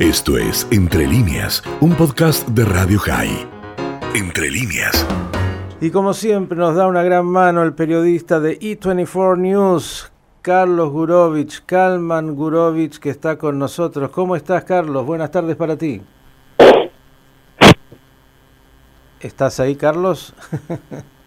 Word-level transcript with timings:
Esto 0.00 0.38
es 0.38 0.66
Entre 0.70 1.06
líneas, 1.06 1.62
un 1.82 1.94
podcast 1.94 2.48
de 2.48 2.64
Radio 2.64 2.98
High. 3.00 3.46
Entre 4.14 4.50
líneas. 4.50 5.06
Y 5.78 5.90
como 5.90 6.14
siempre 6.14 6.56
nos 6.56 6.74
da 6.74 6.86
una 6.86 7.02
gran 7.02 7.26
mano 7.26 7.62
el 7.62 7.74
periodista 7.74 8.40
de 8.40 8.58
E24 8.58 9.36
News, 9.36 10.10
Carlos 10.40 10.90
Gurovich, 10.90 11.66
Kalman 11.66 12.34
Gurovich, 12.34 12.98
que 12.98 13.10
está 13.10 13.36
con 13.36 13.58
nosotros. 13.58 14.08
¿Cómo 14.08 14.36
estás, 14.36 14.64
Carlos? 14.64 15.04
Buenas 15.04 15.30
tardes 15.30 15.54
para 15.56 15.76
ti. 15.76 16.00
¿Estás 19.20 19.60
ahí, 19.60 19.76
Carlos? 19.76 20.32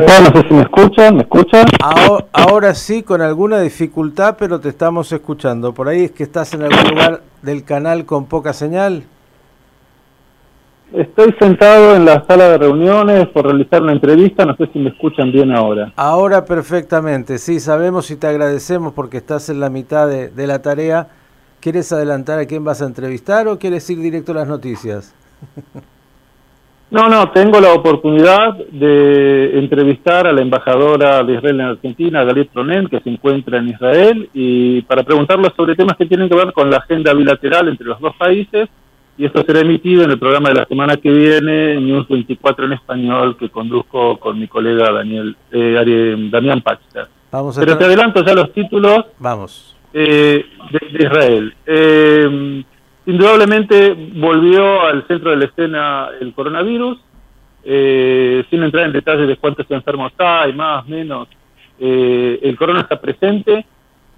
No 0.00 0.40
sé 0.40 0.48
si 0.48 0.54
me 0.54 0.62
escuchan, 0.62 1.16
¿me 1.16 1.22
escuchan? 1.22 1.66
Ahora, 2.32 2.74
sí, 2.74 3.02
con 3.02 3.20
alguna 3.20 3.60
dificultad, 3.60 4.36
pero 4.38 4.58
te 4.58 4.70
estamos 4.70 5.12
escuchando. 5.12 5.74
¿Por 5.74 5.88
ahí 5.88 6.04
es 6.04 6.12
que 6.12 6.22
estás 6.22 6.54
en 6.54 6.62
algún 6.62 6.90
lugar 6.90 7.20
del 7.42 7.64
canal 7.64 8.06
con 8.06 8.24
poca 8.24 8.54
señal? 8.54 9.04
Estoy 10.94 11.34
sentado 11.38 11.94
en 11.94 12.06
la 12.06 12.24
sala 12.26 12.48
de 12.48 12.58
reuniones 12.58 13.28
por 13.28 13.44
realizar 13.44 13.82
una 13.82 13.92
entrevista, 13.92 14.44
no 14.46 14.56
sé 14.56 14.68
si 14.72 14.78
me 14.78 14.88
escuchan 14.88 15.30
bien 15.30 15.52
ahora. 15.52 15.92
Ahora 15.96 16.46
perfectamente, 16.46 17.38
sí, 17.38 17.60
sabemos 17.60 18.10
y 18.10 18.16
te 18.16 18.26
agradecemos 18.26 18.94
porque 18.94 19.18
estás 19.18 19.50
en 19.50 19.60
la 19.60 19.68
mitad 19.68 20.08
de, 20.08 20.30
de 20.30 20.46
la 20.46 20.62
tarea. 20.62 21.08
¿Quieres 21.60 21.92
adelantar 21.92 22.38
a 22.38 22.46
quién 22.46 22.64
vas 22.64 22.80
a 22.80 22.86
entrevistar 22.86 23.46
o 23.48 23.58
quieres 23.58 23.88
ir 23.90 24.00
directo 24.00 24.32
a 24.32 24.36
las 24.36 24.48
noticias? 24.48 25.14
No, 26.90 27.08
no, 27.08 27.30
tengo 27.30 27.60
la 27.60 27.72
oportunidad 27.72 28.54
de 28.54 29.58
entrevistar 29.60 30.26
a 30.26 30.32
la 30.32 30.40
embajadora 30.40 31.22
de 31.22 31.34
Israel 31.34 31.60
en 31.60 31.66
Argentina, 31.66 32.24
Galit 32.24 32.50
Ronen, 32.52 32.88
que 32.88 32.98
se 33.00 33.10
encuentra 33.10 33.58
en 33.58 33.68
Israel, 33.68 34.28
y 34.34 34.82
para 34.82 35.04
preguntarle 35.04 35.52
sobre 35.56 35.76
temas 35.76 35.96
que 35.96 36.06
tienen 36.06 36.28
que 36.28 36.34
ver 36.34 36.52
con 36.52 36.68
la 36.68 36.78
agenda 36.78 37.14
bilateral 37.14 37.68
entre 37.68 37.86
los 37.86 38.00
dos 38.00 38.16
países, 38.16 38.68
y 39.16 39.24
esto 39.24 39.44
será 39.44 39.60
emitido 39.60 40.02
en 40.02 40.10
el 40.10 40.18
programa 40.18 40.48
de 40.48 40.56
la 40.56 40.66
semana 40.66 40.96
que 40.96 41.10
viene, 41.10 41.76
News 41.76 42.08
24 42.08 42.64
en 42.64 42.72
español, 42.72 43.36
que 43.36 43.50
conduzco 43.50 44.18
con 44.18 44.40
mi 44.40 44.48
colega 44.48 44.90
Daniel 44.90 45.36
eh, 45.52 46.28
Damián 46.30 46.60
Pachter. 46.62 47.06
Pero 47.30 47.78
te 47.78 47.84
adelanto 47.84 48.24
ya 48.24 48.34
los 48.34 48.52
títulos 48.52 49.04
Vamos. 49.18 49.76
Eh, 49.92 50.44
de, 50.72 51.04
Israel. 51.04 51.54
Eh, 51.66 52.64
Indudablemente 53.06 53.94
volvió 54.14 54.82
al 54.82 55.06
centro 55.06 55.30
de 55.30 55.36
la 55.36 55.44
escena 55.46 56.08
el 56.20 56.34
coronavirus, 56.34 56.98
eh, 57.64 58.44
sin 58.50 58.62
entrar 58.62 58.86
en 58.86 58.92
detalles 58.92 59.26
de 59.26 59.36
cuántos 59.36 59.70
enfermos 59.70 60.12
hay, 60.18 60.52
más, 60.52 60.86
menos. 60.86 61.28
Eh, 61.78 62.38
el 62.42 62.56
corona 62.56 62.80
está 62.80 63.00
presente 63.00 63.64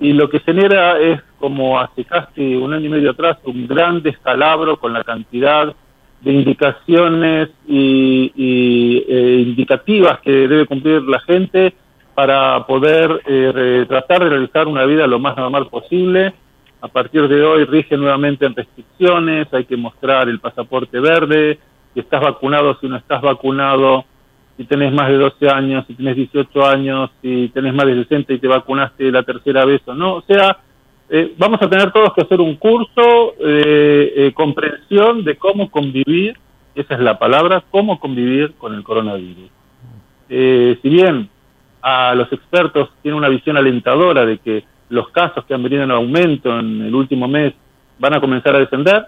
y 0.00 0.12
lo 0.12 0.28
que 0.28 0.40
genera 0.40 0.98
es, 0.98 1.20
como 1.38 1.78
hace 1.78 2.04
casi 2.04 2.56
un 2.56 2.72
año 2.72 2.86
y 2.86 2.90
medio 2.90 3.10
atrás, 3.12 3.38
un 3.44 3.68
gran 3.68 4.02
descalabro 4.02 4.76
con 4.78 4.92
la 4.92 5.04
cantidad 5.04 5.72
de 6.20 6.32
indicaciones 6.32 7.50
y, 7.68 8.32
eh, 8.36 9.44
indicativas 9.46 10.20
que 10.20 10.48
debe 10.48 10.66
cumplir 10.66 11.02
la 11.02 11.20
gente 11.20 11.74
para 12.14 12.66
poder 12.66 13.22
tratar 13.88 14.22
de 14.24 14.30
realizar 14.30 14.68
una 14.68 14.84
vida 14.84 15.06
lo 15.06 15.18
más 15.18 15.34
normal 15.36 15.68
posible 15.68 16.34
a 16.82 16.88
partir 16.88 17.28
de 17.28 17.44
hoy 17.44 17.64
rige 17.64 17.96
nuevamente 17.96 18.44
en 18.44 18.56
restricciones, 18.56 19.46
hay 19.54 19.64
que 19.64 19.76
mostrar 19.76 20.28
el 20.28 20.40
pasaporte 20.40 20.98
verde, 20.98 21.60
si 21.94 22.00
estás 22.00 22.20
vacunado, 22.20 22.76
si 22.80 22.88
no 22.88 22.96
estás 22.96 23.22
vacunado, 23.22 24.04
si 24.56 24.64
tenés 24.64 24.92
más 24.92 25.08
de 25.08 25.16
12 25.16 25.48
años, 25.48 25.84
si 25.86 25.94
tenés 25.94 26.16
18 26.16 26.66
años, 26.66 27.10
si 27.22 27.50
tenés 27.54 27.72
más 27.72 27.86
de 27.86 28.02
60 28.02 28.32
y 28.32 28.38
te 28.38 28.48
vacunaste 28.48 29.12
la 29.12 29.22
tercera 29.22 29.64
vez 29.64 29.80
o 29.86 29.94
no. 29.94 30.14
O 30.14 30.22
sea, 30.22 30.58
eh, 31.08 31.32
vamos 31.38 31.62
a 31.62 31.70
tener 31.70 31.92
todos 31.92 32.14
que 32.14 32.22
hacer 32.22 32.40
un 32.40 32.56
curso 32.56 33.34
de 33.38 34.12
eh, 34.16 34.32
comprensión 34.34 35.22
de 35.22 35.36
cómo 35.36 35.70
convivir, 35.70 36.36
esa 36.74 36.94
es 36.94 37.00
la 37.00 37.16
palabra, 37.16 37.62
cómo 37.70 38.00
convivir 38.00 38.54
con 38.54 38.74
el 38.74 38.82
coronavirus. 38.82 39.50
Eh, 40.28 40.76
si 40.82 40.88
bien 40.88 41.28
a 41.80 42.16
los 42.16 42.32
expertos 42.32 42.90
tienen 43.02 43.18
una 43.18 43.28
visión 43.28 43.56
alentadora 43.56 44.26
de 44.26 44.38
que 44.38 44.64
los 44.92 45.08
casos 45.08 45.44
que 45.46 45.54
han 45.54 45.62
venido 45.62 45.82
en 45.82 45.90
aumento 45.90 46.58
en 46.58 46.82
el 46.82 46.94
último 46.94 47.26
mes 47.26 47.54
van 47.98 48.14
a 48.14 48.20
comenzar 48.20 48.54
a 48.54 48.58
descender, 48.58 49.06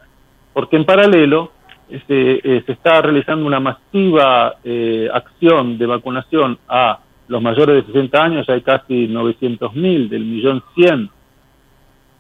porque 0.55 0.77
en 0.77 0.87
paralelo 0.87 1.53
este, 1.91 2.57
eh, 2.57 2.63
se 2.65 2.73
está 2.73 3.03
realizando 3.03 3.47
una 3.47 3.61
masiva 3.61 4.55
eh, 4.65 5.09
acción 5.13 5.77
de 5.77 5.85
vacunación 5.85 6.59
a 6.69 7.01
los 7.29 7.43
mayores 7.43 7.87
de 7.87 7.93
60 7.93 8.23
años, 8.23 8.47
ya 8.47 8.55
hay 8.55 8.63
casi 8.63 9.09
900.000 9.09 10.09
del 10.09 10.25
millón 10.25 10.63
100 10.75 11.11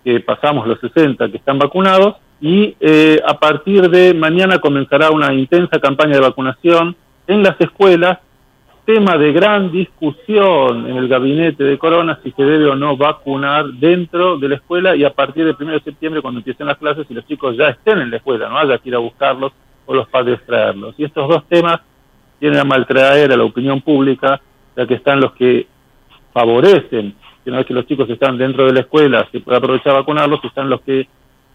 que 0.04 0.20
pasamos 0.20 0.66
los 0.66 0.78
60 0.80 1.30
que 1.30 1.38
están 1.38 1.58
vacunados, 1.58 2.16
y 2.42 2.76
eh, 2.80 3.18
a 3.26 3.38
partir 3.38 3.88
de 3.88 4.12
mañana 4.12 4.58
comenzará 4.58 5.10
una 5.10 5.32
intensa 5.32 5.78
campaña 5.78 6.16
de 6.16 6.20
vacunación 6.20 6.94
en 7.26 7.42
las 7.42 7.58
escuelas 7.58 8.18
tema 8.84 9.16
de 9.16 9.32
gran 9.32 9.72
discusión 9.72 10.88
en 10.88 10.96
el 10.96 11.08
gabinete 11.08 11.64
de 11.64 11.78
Corona 11.78 12.18
si 12.22 12.32
se 12.32 12.42
debe 12.42 12.66
o 12.66 12.76
no 12.76 12.96
vacunar 12.96 13.66
dentro 13.66 14.38
de 14.38 14.48
la 14.50 14.56
escuela 14.56 14.94
y 14.94 15.04
a 15.04 15.12
partir 15.12 15.46
del 15.46 15.56
1 15.58 15.72
de 15.72 15.80
septiembre 15.80 16.20
cuando 16.20 16.40
empiecen 16.40 16.66
las 16.66 16.76
clases 16.76 17.06
y 17.08 17.14
los 17.14 17.26
chicos 17.26 17.56
ya 17.56 17.68
estén 17.68 18.00
en 18.00 18.10
la 18.10 18.18
escuela, 18.18 18.48
no 18.48 18.58
haya 18.58 18.78
que 18.78 18.90
ir 18.90 18.94
a 18.94 18.98
buscarlos 18.98 19.52
o 19.86 19.94
los 19.94 20.08
padres 20.08 20.40
traerlos. 20.44 20.94
Y 20.98 21.04
estos 21.04 21.28
dos 21.28 21.44
temas 21.48 21.80
tienen 22.38 22.60
a 22.60 22.64
maltraer 22.64 23.32
a 23.32 23.36
la 23.36 23.44
opinión 23.44 23.80
pública, 23.80 24.40
ya 24.76 24.86
que 24.86 24.94
están 24.94 25.20
los 25.20 25.32
que 25.32 25.66
favorecen 26.32 27.14
que 27.42 27.50
una 27.50 27.58
vez 27.58 27.66
que 27.66 27.74
los 27.74 27.86
chicos 27.86 28.08
están 28.08 28.36
dentro 28.38 28.66
de 28.66 28.72
la 28.72 28.80
escuela 28.80 29.26
se 29.30 29.40
puede 29.40 29.58
aprovechar 29.58 29.92
a 29.92 30.00
vacunarlos, 30.00 30.44
están 30.44 30.68
los 30.68 30.80
que 30.82 31.06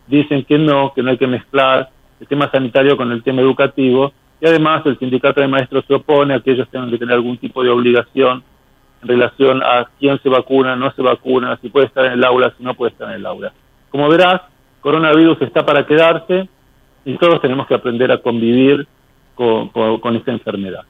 dicen 0.08 0.46
que 0.46 0.58
no, 0.58 0.94
que 0.94 1.04
no 1.04 1.12
hay 1.12 1.18
que 1.18 1.28
mezclar 1.28 1.90
el 2.20 2.28
tema 2.28 2.50
sanitario 2.52 2.98
con 2.98 3.12
el 3.12 3.24
tema 3.24 3.42
educativo 3.42 4.14
y 4.42 4.48
además 4.48 4.86
el 4.86 4.98
sindicato 4.98 5.42
de 5.42 5.48
maestros 5.48 5.86
se 5.88 5.94
opone 5.94 6.34
a 6.34 6.40
que 6.40 6.52
ellos 6.52 6.68
tengan 6.70 6.90
que 6.90 6.98
tener 6.98 7.16
algún 7.16 7.38
tipo 7.38 7.64
de 7.64 7.70
obligación 7.70 8.44
en 9.02 9.08
relación 9.08 9.62
a 9.64 9.90
quién 10.00 10.20
se 10.22 10.30
vacuna, 10.30 10.76
no 10.76 10.92
se 10.92 11.02
vacuna, 11.02 11.58
si 11.62 11.70
puede 11.70 11.88
estar 11.88 12.06
en 12.06 12.14
el 12.14 12.24
aula, 12.24 12.54
si 12.58 12.64
no 12.64 12.74
puede 12.74 12.92
estar 12.92 13.10
en 13.10 13.16
el 13.16 13.26
aula. 13.26 13.54
Como 13.90 14.08
verás, 14.10 14.42
coronavirus 14.82 15.42
está 15.42 15.66
para 15.66 15.86
quedarse 15.86 16.48
y 17.06 17.18
todos 17.18 17.42
tenemos 17.42 17.68
que 17.68 17.76
aprender 17.76 18.12
a 18.12 18.22
convivir 18.22 18.88
con, 19.36 19.70
con, 19.70 20.16
esta 20.16 20.32
enfermedad. 20.32 20.82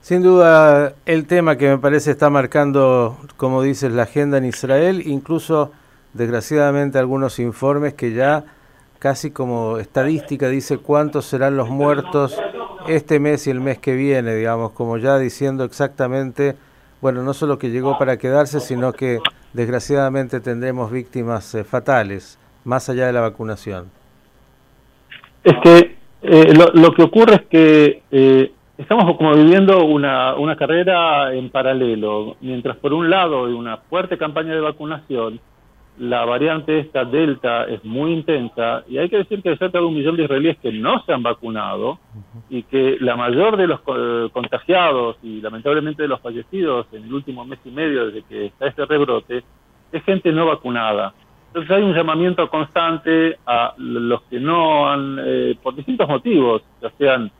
Sin 0.00 0.22
duda, 0.22 0.94
el 1.04 1.26
tema 1.26 1.56
que 1.56 1.68
me 1.68 1.78
parece 1.78 2.10
está 2.10 2.30
marcando, 2.30 3.18
como 3.36 3.62
dices, 3.62 3.92
la 3.92 4.04
agenda 4.04 4.38
en 4.38 4.46
Israel, 4.46 5.02
incluso 5.04 5.72
desgraciadamente 6.14 6.98
algunos 6.98 7.38
informes 7.38 7.92
que 7.92 8.14
ya 8.14 8.44
casi 8.98 9.30
como 9.30 9.78
estadística, 9.78 10.48
dice 10.48 10.78
cuántos 10.78 11.26
serán 11.26 11.56
los 11.56 11.68
muertos 11.68 12.38
este 12.88 13.20
mes 13.20 13.46
y 13.46 13.50
el 13.50 13.60
mes 13.60 13.78
que 13.78 13.94
viene, 13.94 14.34
digamos, 14.34 14.72
como 14.72 14.96
ya 14.96 15.18
diciendo 15.18 15.64
exactamente, 15.64 16.56
bueno, 17.00 17.22
no 17.22 17.34
solo 17.34 17.58
que 17.58 17.70
llegó 17.70 17.98
para 17.98 18.16
quedarse, 18.16 18.60
sino 18.60 18.92
que 18.92 19.18
desgraciadamente 19.52 20.40
tendremos 20.40 20.90
víctimas 20.90 21.54
eh, 21.54 21.64
fatales, 21.64 22.38
más 22.64 22.88
allá 22.88 23.06
de 23.06 23.12
la 23.12 23.20
vacunación. 23.20 23.90
Es 25.44 25.54
que 25.62 25.96
eh, 26.22 26.52
lo, 26.74 26.92
que 26.92 27.02
ocurre 27.02 27.34
es 27.36 27.42
que 27.42 28.02
eh, 28.10 28.52
estamos 28.76 29.16
como 29.16 29.34
viviendo 29.34 29.84
una, 29.84 30.34
una 30.34 30.56
carrera 30.56 31.32
en 31.34 31.50
paralelo, 31.50 32.36
mientras 32.40 32.76
por 32.78 32.92
un 32.92 33.08
lado 33.08 33.46
hay 33.46 33.52
una 33.52 33.76
fuerte 33.76 34.18
campaña 34.18 34.54
de 34.54 34.60
vacunación, 34.60 35.40
la 35.98 36.24
variante 36.24 36.78
esta 36.78 37.04
Delta 37.04 37.64
es 37.64 37.84
muy 37.84 38.12
intensa 38.12 38.84
y 38.88 38.98
hay 38.98 39.08
que 39.08 39.18
decir 39.18 39.42
que 39.42 39.50
hay 39.50 39.56
cerca 39.56 39.78
de 39.78 39.84
un 39.84 39.94
millón 39.94 40.16
de 40.16 40.24
israelíes 40.24 40.58
que 40.58 40.72
no 40.72 41.02
se 41.04 41.12
han 41.12 41.22
vacunado 41.22 41.98
y 42.48 42.62
que 42.62 42.96
la 43.00 43.16
mayor 43.16 43.56
de 43.56 43.66
los 43.66 43.80
contagiados 44.30 45.16
y 45.22 45.40
lamentablemente 45.40 46.02
de 46.02 46.08
los 46.08 46.20
fallecidos 46.20 46.86
en 46.92 47.04
el 47.04 47.12
último 47.12 47.44
mes 47.44 47.58
y 47.64 47.70
medio 47.70 48.06
desde 48.06 48.22
que 48.22 48.46
está 48.46 48.68
este 48.68 48.86
rebrote 48.86 49.42
es 49.90 50.04
gente 50.04 50.32
no 50.32 50.46
vacunada. 50.46 51.14
Entonces 51.48 51.70
hay 51.70 51.82
un 51.82 51.94
llamamiento 51.94 52.48
constante 52.48 53.38
a 53.46 53.74
los 53.78 54.22
que 54.24 54.38
no 54.38 54.88
han, 54.88 55.18
eh, 55.24 55.56
por 55.62 55.74
distintos 55.74 56.08
motivos, 56.08 56.62
ya 56.80 56.90
sean 56.98 57.30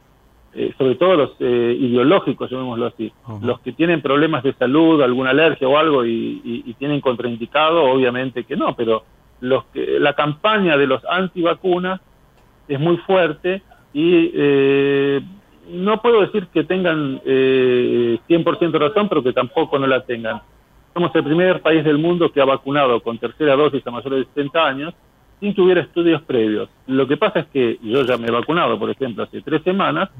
eh, 0.55 0.73
sobre 0.79 0.95
todo 0.95 1.15
los 1.15 1.31
eh, 1.41 1.77
ideológicos, 1.79 2.51
llamémoslo 2.51 2.87
así, 2.87 3.13
los 3.43 3.61
que 3.61 3.73
tienen 3.73 4.01
problemas 4.01 4.43
de 4.43 4.55
salud, 4.55 5.03
alguna 5.03 5.31
alergia 5.31 5.69
o 5.69 5.77
algo 5.77 6.05
y, 6.05 6.75
tienen 6.79 7.01
contraindicado, 7.01 7.85
obviamente 7.85 8.45
que 8.45 8.57
no, 8.57 8.75
pero 8.75 9.05
los 9.41 9.65
que, 9.67 9.99
la 10.01 10.15
campaña 10.15 10.77
de 10.77 10.87
los 10.87 11.05
antivacunas 11.05 12.01
es 12.69 12.79
muy 12.81 12.97
fuerte 12.99 13.63
y 13.93 14.31
eh, 14.35 15.21
no 15.71 16.01
puedo 16.01 16.21
decir 16.21 16.47
que 16.49 16.65
tengan 16.65 17.21
eh, 17.25 18.19
100% 18.29 18.79
razón, 18.79 19.09
pero 19.09 19.23
que 19.23 19.33
tampoco 19.33 19.79
no 19.79 19.87
la 19.87 20.05
tengan. 20.05 20.41
Somos 20.95 21.15
el 21.15 21.25
primer 21.25 21.61
país 21.61 21.85
del 21.85 21.99
mundo 21.99 22.33
que 22.33 22.41
ha 22.41 22.45
vacunado 22.45 23.01
con 23.01 23.19
tercera 23.19 23.55
dosis 23.55 23.87
a 23.87 23.91
mayores 23.91 24.21
de 24.21 24.25
70 24.27 24.67
años 24.67 24.95
sin 25.41 25.55
que 25.55 25.61
hubiera 25.61 25.81
estudios 25.81 26.23
previos. 26.23 26.69
Lo 26.87 27.07
que 27.07 27.17
pasa 27.17 27.41
es 27.41 27.47
que 27.47 27.79
yo 27.83 28.03
ya 28.03 28.17
me 28.17 28.29
he 28.29 28.31
vacunado, 28.31 28.79
por 28.79 28.91
ejemplo, 28.91 29.25
hace 29.25 29.41
tres 29.43 29.63
semanas, 29.63 30.11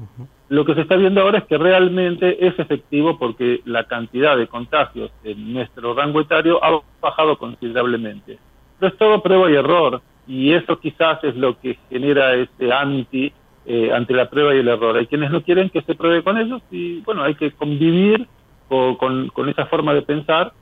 lo 0.47 0.65
que 0.65 0.75
se 0.75 0.81
está 0.81 0.95
viendo 0.95 1.21
ahora 1.21 1.39
es 1.39 1.45
que 1.45 1.57
realmente 1.57 2.45
es 2.45 2.57
efectivo 2.57 3.17
porque 3.17 3.61
la 3.65 3.83
cantidad 3.85 4.37
de 4.37 4.47
contagios 4.47 5.11
en 5.23 5.53
nuestro 5.53 5.93
rango 5.93 6.21
etario 6.21 6.63
ha 6.63 6.81
bajado 7.01 7.37
considerablemente. 7.37 8.39
Pero 8.79 8.91
es 8.91 8.97
todo 8.97 9.21
prueba 9.21 9.49
y 9.51 9.55
error. 9.55 10.01
y 10.27 10.53
eso 10.53 10.79
quizás 10.79 11.23
es 11.23 11.35
lo 11.35 11.59
que 11.59 11.77
genera 11.89 12.35
ese 12.35 12.71
anti 12.71 13.33
eh, 13.65 13.91
ante 13.93 14.13
la 14.13 14.29
prueba 14.29 14.55
y 14.55 14.59
el 14.59 14.67
error. 14.67 14.95
Hay 14.97 15.07
quienes 15.07 15.31
no 15.31 15.43
quieren 15.43 15.69
que 15.69 15.81
se 15.81 15.95
pruebe 15.95 16.23
con 16.23 16.37
ellos 16.37 16.61
y 16.71 17.01
bueno, 17.01 17.23
hay 17.23 17.35
que 17.35 17.51
convivir 17.51 18.27
con, 18.67 19.29
con 19.29 19.49
esa 19.49 19.65
forma 19.65 19.93
de 19.93 20.01
pensar 20.03 20.53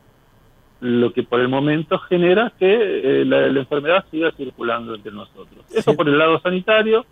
lo 0.79 1.11
que 1.11 1.23
por 1.23 1.39
el 1.39 1.47
momento 1.47 1.97
genera 1.99 2.53
que 2.57 3.21
eh, 3.21 3.25
la, 3.25 3.47
enfermedad 3.47 4.05
siga 4.11 4.31
circulando 4.31 4.93
entre 4.93 5.11
nosotros. 5.11 5.65
Eso 5.73 5.95
por 5.95 6.07
el 6.07 6.17
lado 6.17 6.39
sanitario. 6.39 7.05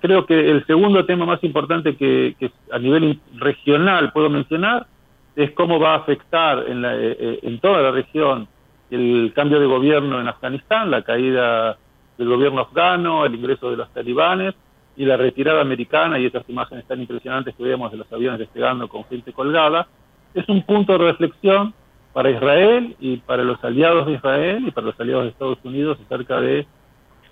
creo 0.00 0.26
que 0.26 0.50
el 0.50 0.64
segundo 0.66 1.04
tema 1.04 1.26
más 1.26 1.42
importante 1.42 1.96
que, 1.96 2.36
a 2.70 2.78
nivel 2.78 3.18
regional 3.36 4.12
puedo 4.12 4.30
mencionar 4.30 4.86
es 5.34 5.50
cómo 5.52 5.80
va 5.80 5.94
a 5.94 5.98
afectar 5.98 6.64
en, 6.68 6.82
la, 6.82 6.96
eh, 6.96 7.16
eh, 7.18 7.38
en 7.42 7.58
toda 7.58 7.82
la 7.82 7.90
región 7.90 8.48
el 8.90 9.32
cambio 9.34 9.58
de 9.58 9.66
gobierno 9.66 10.20
en 10.20 10.28
Afganistán, 10.28 10.90
la 10.90 11.02
caída 11.02 11.76
del 12.16 12.28
gobierno 12.28 12.60
afgano, 12.60 13.26
el 13.26 13.34
ingreso 13.34 13.70
de 13.70 13.76
los 13.76 13.92
talibanes 13.92 14.54
y 14.96 15.04
la 15.04 15.16
retirada 15.16 15.60
americana 15.60 16.18
y 16.18 16.26
esas 16.26 16.48
imágenes 16.48 16.86
tan 16.86 17.00
impresionantes 17.00 17.54
que 17.54 17.64
vemos 17.64 17.90
de 17.90 17.98
los 17.98 18.10
aviones 18.12 18.38
despegando 18.38 18.88
con 18.88 19.04
gente 19.04 19.32
colgada. 19.32 19.88
Es 20.32 20.48
un 20.48 20.62
punto 20.62 20.92
de 20.92 20.98
reflexión 20.98 21.74
para 22.16 22.30
Israel 22.30 22.96
y 22.98 23.18
para 23.18 23.44
los 23.44 23.62
aliados 23.62 24.06
de 24.06 24.14
Israel 24.14 24.64
y 24.66 24.70
para 24.70 24.86
los 24.86 24.98
aliados 24.98 25.24
de 25.24 25.30
Estados 25.32 25.58
Unidos 25.64 25.98
acerca 26.06 26.40
de 26.40 26.66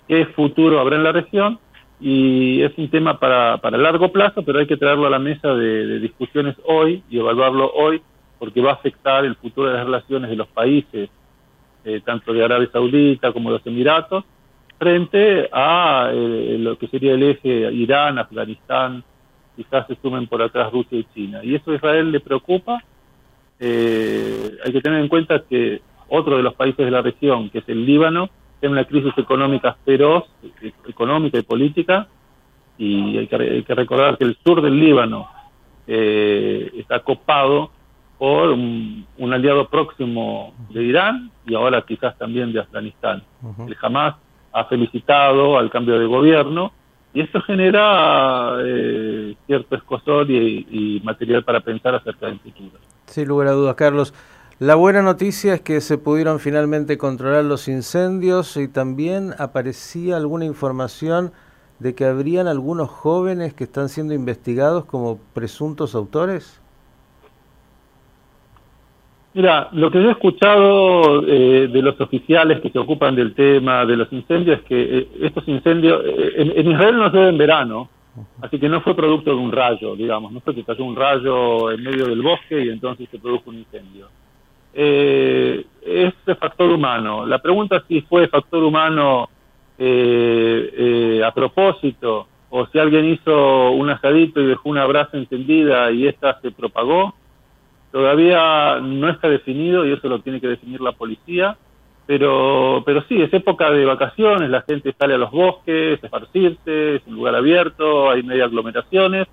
qué 0.07 0.27
futuro 0.27 0.79
habrá 0.79 0.97
en 0.97 1.03
la 1.03 1.11
región 1.11 1.57
y 1.99 2.61
es 2.61 2.71
un 2.77 2.91
tema 2.91 3.19
para, 3.19 3.57
para 3.57 3.79
largo 3.79 4.11
plazo, 4.11 4.43
pero 4.43 4.59
hay 4.59 4.67
que 4.67 4.77
traerlo 4.77 5.07
a 5.07 5.09
la 5.09 5.17
mesa 5.17 5.55
de, 5.55 5.97
discusiones 5.97 6.55
hoy 6.65 7.01
y 7.09 7.17
evaluarlo 7.17 7.71
hoy 7.73 7.99
porque 8.37 8.61
va 8.61 8.69
a 8.69 8.73
afectar 8.75 9.25
el 9.25 9.35
futuro 9.37 9.69
de 9.69 9.77
las 9.77 9.85
relaciones 9.87 10.29
de 10.29 10.35
los 10.35 10.49
países, 10.49 11.09
eh, 11.83 12.01
tanto 12.05 12.31
de 12.31 12.45
Arabia 12.45 12.69
Saudita 12.71 13.33
como 13.33 13.49
de 13.49 13.57
los 13.57 13.65
Emiratos, 13.65 14.23
frente 14.77 15.49
a 15.51 16.11
eh, 16.13 16.57
lo 16.59 16.77
que 16.77 16.87
sería 16.89 17.13
el 17.13 17.23
eje 17.23 17.73
Irán, 17.73 18.19
Afganistán, 18.19 19.03
quizás 19.55 19.87
se 19.87 19.95
sumen 19.95 20.27
por 20.27 20.43
atrás 20.43 20.71
Rusia 20.71 20.99
y 20.99 21.05
China. 21.05 21.39
Y 21.43 21.55
eso 21.55 21.71
a 21.71 21.75
Israel 21.75 22.11
le 22.11 22.19
preocupa 22.19 22.83
eh, 23.59 24.57
hay 24.63 24.71
que 24.71 24.81
tener 24.81 24.99
en 24.99 25.07
cuenta 25.07 25.43
que 25.43 25.81
otro 26.09 26.37
de 26.37 26.43
los 26.43 26.53
países 26.53 26.85
de 26.85 26.91
la 26.91 27.01
región, 27.01 27.49
que 27.49 27.59
es 27.59 27.69
el 27.69 27.85
Líbano, 27.85 28.29
tiene 28.59 28.73
una 28.73 28.85
crisis 28.85 29.13
económica 29.17 29.77
feroz, 29.85 30.23
económica 30.87 31.37
y 31.37 31.43
política, 31.43 32.07
y 32.77 33.17
hay 33.17 33.27
que, 33.27 33.75
recordar 33.75 34.17
que 34.17 34.25
el 34.25 34.37
sur 34.43 34.61
del 34.61 34.79
Líbano 34.79 35.27
eh, 35.87 36.71
está 36.75 36.99
copado 36.99 37.71
por 38.17 38.49
un, 38.49 39.05
aliado 39.33 39.67
próximo 39.69 40.53
de 40.69 40.83
Irán 40.83 41.31
y 41.45 41.55
ahora 41.55 41.83
quizás 41.85 42.17
también 42.17 42.53
de 42.53 42.61
Afganistán. 42.61 43.23
El 43.67 43.75
Hamas 43.81 44.15
ha 44.53 44.65
felicitado 44.65 45.57
al 45.57 45.69
cambio 45.69 45.99
de 45.99 46.05
gobierno 46.05 46.71
y 47.15 47.21
esto 47.21 47.41
genera 47.41 48.57
eh, 48.61 49.37
cierto 49.47 49.77
escosor 49.77 50.29
y, 50.29 51.01
material 51.01 51.45
para 51.45 51.61
pensar 51.61 51.95
acerca 51.95 52.25
del 52.25 52.39
futuro. 52.41 52.77
Sin 53.05 53.29
lugar 53.29 53.47
a 53.47 53.51
dudas, 53.51 53.75
Carlos. 53.75 54.13
La 54.59 54.75
buena 54.75 55.01
noticia 55.01 55.53
es 55.53 55.61
que 55.61 55.79
se 55.79 55.97
pudieron 55.97 56.41
finalmente 56.41 56.97
controlar 56.97 57.45
los 57.45 57.69
incendios 57.69 58.57
y 58.57 58.67
también 58.67 59.33
aparecía 59.37 60.17
alguna 60.17 60.43
información 60.43 61.31
de 61.79 61.95
que 61.95 62.03
habrían 62.03 62.47
algunos 62.47 62.89
jóvenes 62.89 63.53
que 63.53 63.63
están 63.63 63.87
siendo 63.87 64.13
investigados 64.13 64.83
como 64.83 65.17
presuntos 65.33 65.95
autores. 65.95 66.61
Mira, 69.35 69.69
lo 69.73 69.91
que 69.91 70.01
yo 70.01 70.09
he 70.09 70.13
escuchado 70.13 71.21
eh, 71.27 71.67
de 71.67 71.81
los 71.81 71.99
oficiales 72.01 72.61
que 72.61 72.71
se 72.71 72.79
ocupan 72.79 73.15
del 73.15 73.35
tema 73.35 73.85
de 73.85 73.97
los 73.97 74.11
incendios 74.11 74.59
es 74.59 74.65
que 74.65 74.97
eh, 74.97 75.07
estos 75.21 75.47
incendios, 75.47 76.01
eh, 76.05 76.53
en, 76.55 76.71
Israel 76.71 76.97
no 76.97 77.11
se 77.11 77.17
ve 77.17 77.29
en 77.29 77.37
verano, 77.37 77.89
Así 78.41 78.59
que 78.59 78.69
no 78.69 78.81
fue 78.81 78.95
producto 78.95 79.31
de 79.31 79.35
un 79.35 79.51
rayo, 79.51 79.95
digamos, 79.95 80.31
no 80.31 80.39
fue 80.39 80.55
que 80.55 80.63
cayó 80.63 80.85
un 80.85 80.95
rayo 80.95 81.71
en 81.71 81.83
medio 81.83 82.05
del 82.05 82.21
bosque 82.21 82.63
y 82.63 82.69
entonces 82.69 83.09
se 83.11 83.19
produjo 83.19 83.49
un 83.49 83.57
incendio. 83.57 84.07
Eh, 84.73 85.65
es 85.85 86.13
factor 86.37 86.69
humano. 86.69 87.25
La 87.25 87.39
pregunta 87.39 87.83
si 87.87 88.01
fue 88.01 88.27
factor 88.27 88.63
humano 88.63 89.29
eh, 89.77 90.73
eh, 90.77 91.23
a 91.25 91.33
propósito 91.33 92.27
o 92.49 92.65
si 92.67 92.79
alguien 92.79 93.05
hizo 93.05 93.71
un 93.71 93.89
asadito 93.89 94.41
y 94.41 94.47
dejó 94.47 94.69
una 94.69 94.85
brasa 94.85 95.17
encendida 95.17 95.91
y 95.91 96.07
esta 96.07 96.39
se 96.41 96.51
propagó. 96.51 97.15
Todavía 97.95 98.81
no 98.81 99.07
está 99.07 99.29
definido 99.29 99.85
y 99.85 99.93
eso 99.93 100.09
lo 100.09 100.19
tiene 100.19 100.41
que 100.41 100.49
definir 100.49 100.81
la 100.81 100.91
policía. 100.91 101.55
Pero, 102.05 102.83
pero 102.85 103.01
sí, 103.07 103.21
es 103.21 103.33
época 103.33 103.71
de 103.71 103.85
vacaciones, 103.85 104.49
la 104.49 104.63
gente 104.63 104.93
sale 104.99 105.13
a 105.13 105.17
los 105.17 105.31
bosques, 105.31 106.03
a 106.03 106.05
esparcirse, 106.05 106.95
es 106.95 107.07
un 107.07 107.15
lugar 107.15 107.35
abierto, 107.35 108.11
hay 108.11 108.21
media 108.21 108.43
aglomeraciones, 108.43 109.27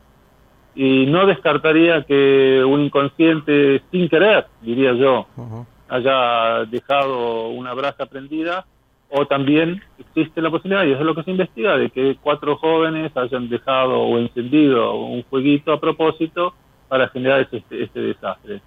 y 0.77 1.07
no 1.07 1.27
descartaría 1.27 2.05
que 2.05 2.63
un 2.65 2.83
inconsciente 2.83 3.83
sin 3.91 4.09
querer, 4.09 4.47
diría 4.61 4.93
yo, 4.93 5.27
haya 5.89 6.65
dejado 6.67 7.49
una 7.49 7.75
brasa 7.75 8.07
prendida, 8.07 8.65
o 9.11 9.27
también 9.27 9.83
existe 9.99 10.41
la 10.41 10.51
posibilidad, 10.51 10.85
y 10.85 10.93
eso 10.93 11.01
es 11.01 11.07
lo 11.07 11.17
que 11.17 11.25
se 11.25 11.33
investiga, 11.33 11.77
de 11.77 11.91
que 11.91 12.17
cuatro 12.23 12.57
jóvenes 12.59 13.11
hayan 13.17 13.49
dejado 13.49 14.01
o 14.01 14.19
encendido 14.19 14.95
un 14.95 15.25
fueguito 15.25 15.73
a 15.73 15.81
propósito 15.81 16.55
para 16.93 17.09
generar 17.09 17.41
este, 17.41 17.65
este 17.71 18.01
desastre. 18.01 18.61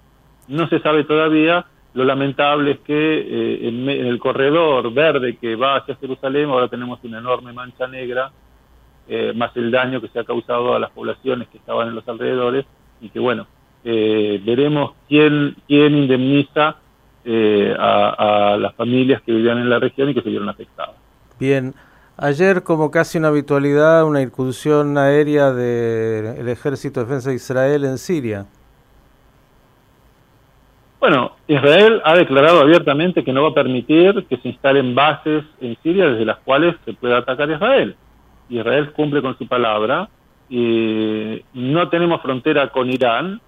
No 0.48 0.66
se 0.66 0.80
sabe 0.80 1.04
todavía 1.04 1.64
lo 1.94 2.04
lamentable 2.04 2.72
es 2.72 2.78
que 2.80 2.92
eh, 2.92 3.68
en, 3.68 3.88
el 3.88 4.18
corredor 4.18 4.92
verde 4.92 5.36
que 5.36 5.54
va 5.54 5.76
hacia 5.76 5.94
Jerusalén 5.94 6.50
ahora 6.50 6.66
tenemos 6.66 6.98
una 7.04 7.18
enorme 7.18 7.52
mancha 7.52 7.86
negra, 7.86 8.32
eh, 9.06 9.32
más 9.32 9.56
el 9.56 9.70
daño 9.70 10.00
que 10.00 10.08
se 10.08 10.18
ha 10.18 10.24
causado 10.24 10.74
a 10.74 10.80
las 10.80 10.90
poblaciones 10.90 11.46
que 11.46 11.58
estaban 11.58 11.86
en 11.86 11.94
los 11.94 12.08
alrededores 12.08 12.66
y 13.00 13.10
que 13.10 13.20
bueno, 13.20 13.46
eh, 13.84 14.42
veremos 14.44 14.94
quién, 15.08 15.54
quién 15.68 15.96
indemniza 15.96 16.78
a, 17.78 18.54
a, 18.54 18.56
las 18.56 18.74
familias 18.74 19.22
que 19.22 19.30
vivían 19.30 19.58
en 19.58 19.70
la 19.70 19.78
región 19.78 20.10
y 20.10 20.14
que 20.14 20.22
se 20.22 20.30
vieron 20.30 20.48
afectadas. 20.48 20.96
Bien, 21.38 21.74
ayer 22.16 22.62
como 22.62 22.90
casi 22.90 23.18
una 23.18 23.28
habitualidad 23.28 24.04
una 24.04 24.22
incursión 24.22 24.96
aérea 24.98 25.52
del 25.52 26.48
Ejército 26.48 27.00
de 27.00 27.06
Defensa 27.06 27.30
de 27.30 27.36
Israel 27.36 27.84
en 27.84 27.98
Siria. 27.98 28.46
Bueno, 30.98 31.32
Israel 31.46 32.00
ha 32.04 32.14
declarado 32.16 32.60
abiertamente 32.60 33.22
que 33.22 33.32
no 33.32 33.42
va 33.42 33.50
a 33.50 33.54
permitir 33.54 34.26
que 34.28 34.38
se 34.38 34.48
instalen 34.48 34.94
bases 34.94 35.44
en 35.60 35.76
Siria 35.82 36.06
desde 36.06 36.24
las 36.24 36.38
cuales 36.38 36.74
se 36.84 36.94
pueda 36.94 37.18
atacar 37.18 37.50
Israel. 37.50 37.94
Israel 38.48 38.92
cumple 38.92 39.22
con 39.22 39.36
su 39.38 39.46
palabra. 39.46 40.08
y 40.48 41.42
no 41.54 41.88
tenemos 41.88 42.22
frontera 42.22 42.68
con 42.70 42.88
Irán, 42.88 43.40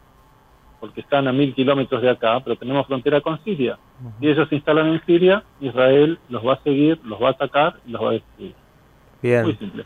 porque 0.80 1.00
están 1.00 1.28
a 1.28 1.32
mil 1.32 1.54
kilómetros 1.54 2.02
de 2.02 2.10
acá, 2.10 2.40
pero 2.40 2.56
tenemos 2.56 2.86
frontera 2.86 3.20
con 3.20 3.42
Siria. 3.44 3.78
Si 4.20 4.28
ellos 4.28 4.48
se 4.48 4.56
instalan 4.56 4.88
en 4.88 5.04
Siria, 5.04 5.42
Israel 5.60 6.18
los 6.28 6.46
va 6.46 6.54
a 6.54 6.62
seguir, 6.62 7.00
los 7.04 7.20
va 7.20 7.28
a 7.28 7.32
atacar 7.32 7.76
y 7.86 7.90
los 7.90 8.02
va 8.02 8.10
a 8.10 8.12
destruir. 8.12 8.54
Bien. 9.22 9.42
Muy 9.44 9.56
simple 9.56 9.84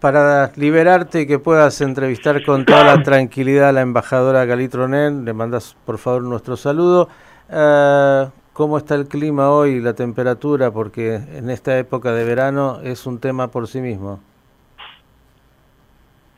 para 0.00 0.52
liberarte 0.54 1.22
y 1.22 1.26
que 1.26 1.38
puedas 1.38 1.80
entrevistar 1.80 2.44
con 2.44 2.64
toda 2.64 2.84
la 2.84 3.02
tranquilidad 3.02 3.70
a 3.70 3.72
la 3.72 3.80
embajadora 3.80 4.44
Galitronen, 4.44 5.24
le 5.24 5.32
mandas 5.32 5.76
por 5.84 5.98
favor 5.98 6.22
nuestro 6.22 6.56
saludo. 6.56 7.08
Eh, 7.50 8.28
¿Cómo 8.52 8.78
está 8.78 8.94
el 8.96 9.06
clima 9.06 9.50
hoy, 9.50 9.80
la 9.80 9.94
temperatura? 9.94 10.72
Porque 10.72 11.14
en 11.14 11.48
esta 11.50 11.78
época 11.78 12.12
de 12.12 12.24
verano 12.24 12.80
es 12.82 13.06
un 13.06 13.18
tema 13.20 13.52
por 13.52 13.68
sí 13.68 13.80
mismo. 13.80 14.20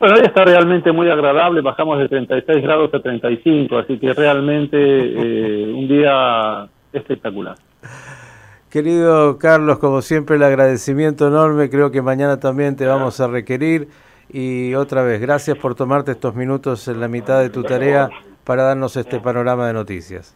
Bueno, 0.01 0.15
hoy 0.15 0.23
está 0.25 0.43
realmente 0.43 0.91
muy 0.91 1.11
agradable, 1.11 1.61
bajamos 1.61 1.99
de 1.99 2.09
36 2.09 2.63
grados 2.63 2.91
a 2.91 2.99
35, 3.01 3.77
así 3.77 3.99
que 3.99 4.11
realmente 4.13 4.75
eh, 4.79 5.71
un 5.71 5.87
día 5.87 6.67
espectacular. 6.91 7.55
Querido 8.71 9.37
Carlos, 9.37 9.77
como 9.77 10.01
siempre 10.01 10.37
el 10.37 10.43
agradecimiento 10.43 11.27
enorme, 11.27 11.69
creo 11.69 11.91
que 11.91 12.01
mañana 12.01 12.39
también 12.39 12.75
te 12.75 12.87
vamos 12.87 13.19
a 13.19 13.27
requerir 13.27 13.89
y 14.27 14.73
otra 14.73 15.03
vez, 15.03 15.21
gracias 15.21 15.55
por 15.59 15.75
tomarte 15.75 16.13
estos 16.13 16.33
minutos 16.33 16.87
en 16.87 16.99
la 16.99 17.07
mitad 17.07 17.39
de 17.39 17.51
tu 17.51 17.61
tarea 17.61 18.09
para 18.43 18.63
darnos 18.63 18.97
este 18.97 19.19
panorama 19.19 19.67
de 19.67 19.73
noticias. 19.73 20.35